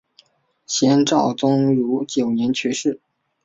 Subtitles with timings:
[0.65, 2.99] 先赵宗儒九年去世。